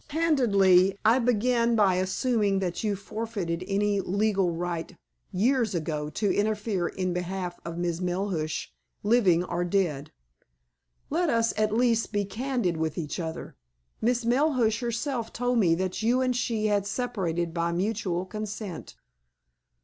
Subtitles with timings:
[0.07, 4.95] "Candidly, I began by assuming that you forfeited any legal right
[5.31, 10.11] years ago to interfere in behalf of Miss Melhuish, living or dead.
[11.11, 13.55] Let us, at least, be candid with each other.
[14.01, 18.95] Miss Melhuish herself told me that you and she had separated by mutual consent."